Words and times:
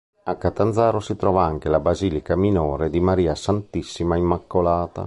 A 0.23 0.35
Catanzaro 0.35 0.99
si 0.99 1.15
trova 1.15 1.43
anche 1.43 1.69
la 1.69 1.79
basilica 1.79 2.35
minore 2.35 2.89
di 2.89 2.99
Maria 2.99 3.35
Santissima 3.35 4.15
Immacolata. 4.17 4.99